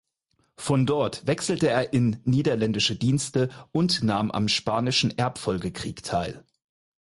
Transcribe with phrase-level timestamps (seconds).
[0.57, 6.43] Von dort wechselte er in niederländische Dienste und nahm am Spanischen Erbfolgekrieg teil.